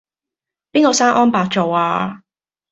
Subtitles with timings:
[0.71, 2.23] 邊個生安白造呀?